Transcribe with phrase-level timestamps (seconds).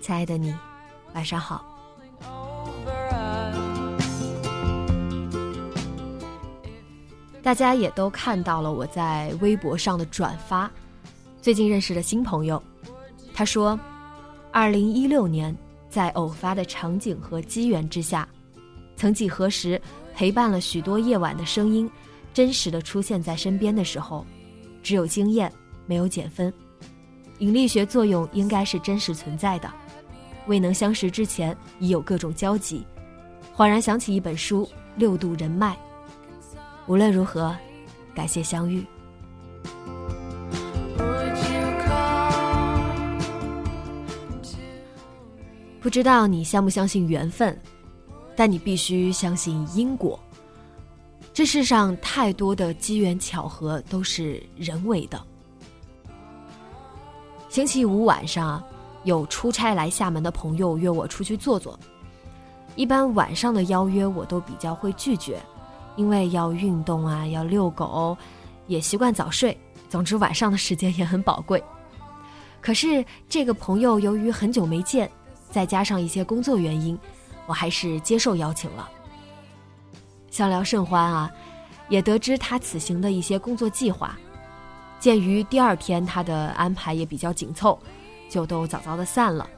[0.00, 0.54] 亲爱的你，
[1.14, 1.64] 晚上好。
[7.42, 10.70] 大家也都看到了我在微博上的转发，
[11.40, 12.62] 最近认识的新朋友，
[13.32, 13.78] 他说，
[14.52, 15.56] 二零一六年
[15.88, 18.28] 在偶发的场景和机缘之下，
[18.96, 19.80] 曾几何时
[20.14, 21.90] 陪伴了许多夜晚的声音，
[22.34, 24.26] 真实的出现在身边的时候，
[24.82, 25.50] 只有经验，
[25.86, 26.52] 没有减分。
[27.38, 29.72] 引力学作用应该是真实存在的。
[30.48, 32.84] 未能相识之前，已有各种交集。
[33.54, 34.64] 恍然想起一本书
[34.96, 35.74] 《六度人脉》。
[36.86, 37.54] 无论如何，
[38.14, 38.84] 感谢相遇。
[45.80, 47.56] 不知道你相不相信缘分，
[48.34, 50.18] 但你必须相信因果。
[51.32, 55.22] 这世上太多的机缘巧合都是人为的。
[57.48, 58.62] 星期五晚上，
[59.04, 61.78] 有出差来厦门的朋友约我出去坐坐。
[62.76, 65.40] 一般晚上的邀约我都比较会拒绝，
[65.96, 68.16] 因为要运动啊，要遛狗，
[68.66, 69.58] 也习惯早睡。
[69.88, 71.62] 总之晚上的时间也很宝贵。
[72.60, 75.10] 可是这个朋友由于很久没见，
[75.50, 76.98] 再加上一些工作原因，
[77.46, 78.88] 我还是接受邀请了。
[80.30, 81.30] 相聊甚欢啊，
[81.88, 84.16] 也得知他此行的一些工作计划。
[85.00, 87.78] 鉴于第二天他的安排也比较紧凑，
[88.28, 89.48] 就都早早的散了。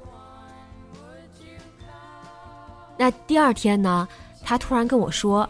[2.97, 4.07] 那第二天呢，
[4.43, 5.49] 他突然跟我说，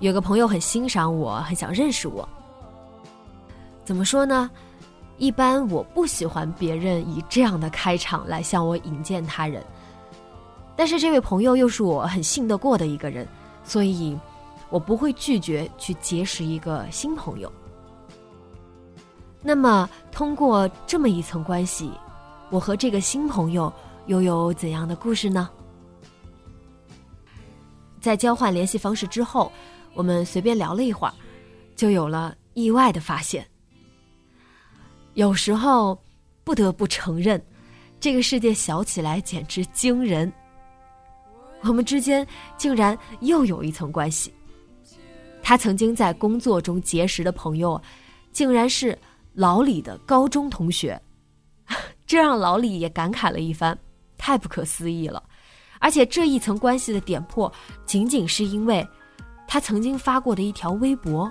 [0.00, 2.28] 有个朋友很欣赏我，很想认识我。
[3.84, 4.50] 怎么说呢？
[5.16, 9.64] 一般我不喜欢别人以这样的开场来向我引荐他人，
[10.76, 13.26] 但是这位朋友又是我很信得过的一个人，
[13.64, 14.16] 所以
[14.70, 17.50] 我不会拒绝去结识一个新朋友。
[19.42, 21.90] 那么，通过这么一层关系，
[22.50, 23.72] 我和这个新朋友
[24.06, 25.50] 又有怎样的故事呢？
[28.00, 29.52] 在交换联系方式之后，
[29.92, 31.12] 我们随便聊了一会儿，
[31.76, 33.46] 就有了意外的发现。
[35.14, 36.00] 有时候，
[36.42, 37.44] 不得不承认，
[38.00, 40.32] 这个世界小起来简直惊人。
[41.62, 42.26] 我们之间
[42.56, 44.32] 竟然又有一层关系。
[45.42, 47.80] 他曾经在工作中结识的朋友，
[48.32, 48.98] 竟然是。
[49.34, 51.00] 老李的高中同学，
[52.08, 53.78] 这让老李也感慨了一番，
[54.16, 55.22] 太不可思议了。
[55.78, 57.52] 而且这一层关系的点破，
[57.84, 58.84] 仅仅是因为
[59.46, 61.30] 他曾经发过的一条微博。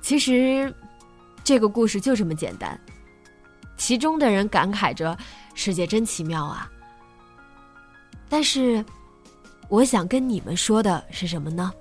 [0.00, 0.74] 其实，
[1.44, 2.80] 这个故事就这么简单。
[3.76, 5.14] 其中的人感慨着
[5.54, 6.70] ：“世界真奇妙啊！”
[8.28, 8.82] 但是，
[9.72, 11.72] 我想跟你们说的是什么呢？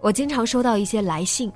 [0.00, 1.52] 我经常收到一些来信，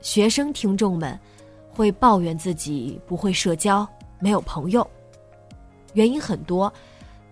[0.00, 1.20] 学生听众们
[1.68, 3.86] 会抱怨自己不会社交，
[4.18, 4.90] 没有朋友，
[5.92, 6.72] 原因很多，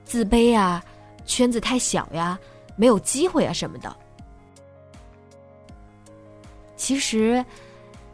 [0.05, 0.85] 自卑啊，
[1.25, 2.39] 圈子太小呀，
[2.77, 3.97] 没有机会啊什么的。
[6.77, 7.43] 其实，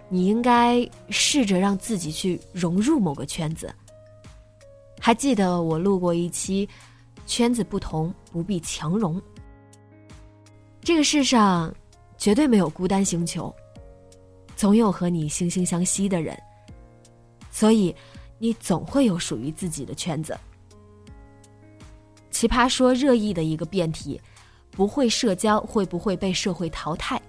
[0.08, 3.74] 你应该试着让自己去融入某个圈子。
[5.00, 6.68] 还记得我录过一期，
[7.26, 9.20] 圈子不同不必强融。
[10.80, 11.74] 这个世上
[12.18, 13.54] 绝对没有孤单星球，
[14.56, 16.38] 总有和你惺惺相惜的人，
[17.50, 17.94] 所以
[18.38, 20.38] 你总会有属于自己的圈子。
[22.30, 24.20] 奇葩说热议的一个辩题：
[24.70, 27.20] 不会社交会不会被社会淘汰？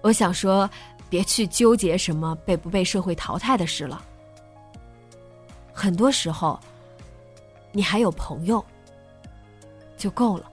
[0.00, 0.68] 我想说，
[1.10, 4.02] 别去纠结什么被不被社会淘汰的事了。
[5.72, 6.58] 很多时候，
[7.72, 8.64] 你还有朋友，
[9.96, 10.50] 就够了。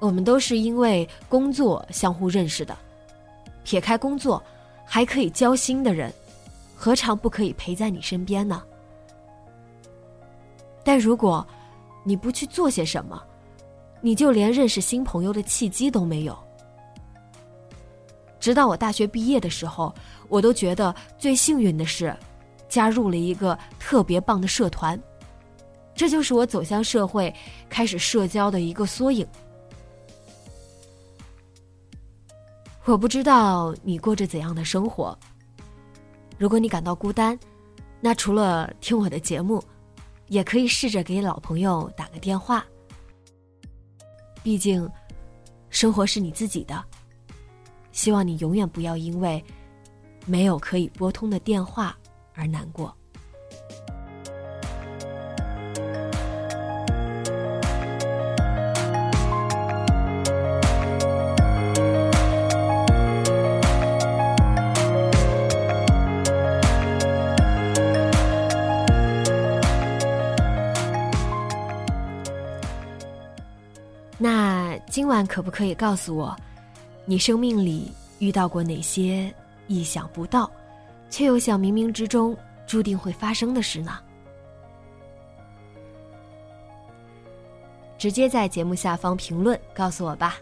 [0.00, 2.76] 我们都是因为工作相互认识的，
[3.62, 4.42] 撇开工作，
[4.84, 6.12] 还可以交心的人，
[6.76, 8.62] 何尝不可以陪在你身边呢？
[10.84, 11.46] 但如果
[12.04, 13.22] 你不去做些什么，
[14.02, 16.38] 你就连认识新朋友的契机都没有。
[18.38, 19.94] 直到我大学毕业的时候，
[20.28, 22.14] 我都觉得最幸运的是，
[22.74, 25.00] 加入了一个特别棒的社团，
[25.94, 27.32] 这就是我走向社会、
[27.68, 29.24] 开始社交的一个缩影。
[32.84, 35.16] 我不知道你过着怎样的生活。
[36.36, 37.38] 如果你感到孤单，
[38.00, 39.62] 那除了听我的节目，
[40.26, 42.66] 也可以试着给老朋友打个电话。
[44.42, 44.90] 毕竟，
[45.70, 46.84] 生活是你自己的。
[47.92, 49.42] 希望你永远不要因为
[50.26, 51.96] 没有可以拨通的电话
[52.34, 52.94] 而难过。
[74.16, 76.34] 那今晚可不可以告诉我，
[77.04, 79.30] 你生命里遇到过哪些
[79.66, 80.50] 意想不到，
[81.14, 84.00] 却又像冥冥之中注定会发生的事呢？
[87.96, 90.38] 直接在节目下方评论告诉我吧。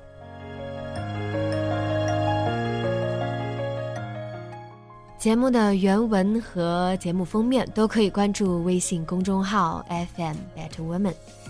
[5.19, 11.42] 节目的原文和节目封面都可以关注微信公众号 FM Better Woman。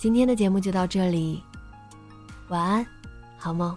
[0.00, 1.42] 今天的节目就到这里，
[2.48, 2.86] 晚安，
[3.36, 3.76] 好梦。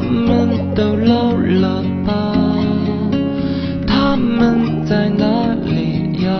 [0.00, 2.32] 他们都老了吧？
[3.86, 6.30] 他们在哪里呀？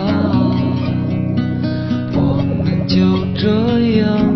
[2.15, 2.97] 我们就
[3.39, 4.30] 这样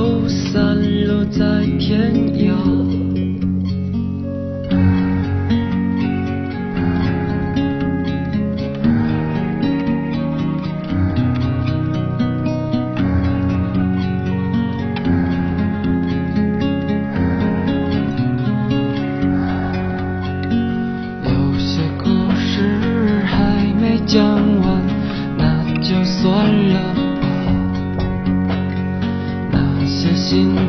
[0.00, 0.56] 都，散
[1.06, 1.44] 落在
[1.78, 2.54] 天涯。
[21.26, 21.28] 有
[21.58, 23.36] 些故事还
[23.78, 24.24] 没讲
[24.62, 24.82] 完，
[25.36, 25.44] 那
[25.82, 26.39] 就算